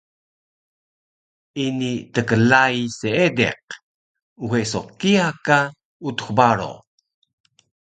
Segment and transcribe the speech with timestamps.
[1.65, 3.61] Ini tklai seediq,
[4.43, 5.59] uxe so kiya ka
[6.07, 6.73] Utux Baro